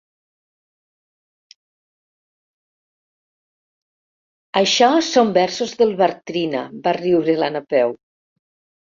[4.61, 7.93] Això són versos del Bartrina —va riure la Napeu.